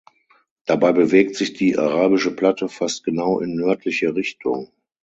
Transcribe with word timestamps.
Dabei 0.65 0.93
bewegt 0.93 1.35
sich 1.35 1.53
die 1.53 1.77
Arabische 1.77 2.35
Platte 2.35 2.69
fast 2.69 3.03
genau 3.03 3.39
in 3.39 3.53
nördliche 3.55 4.15
Richtung. 4.15 4.71